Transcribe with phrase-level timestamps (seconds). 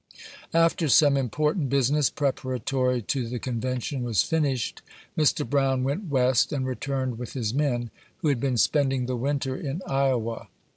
[0.55, 4.81] After some important business, preparatory to the Conven tion, was finished,
[5.15, 5.47] Mr.
[5.47, 9.83] Brown went West, and returned with his men, who had been spending the winter in
[9.85, 10.47] Iowa.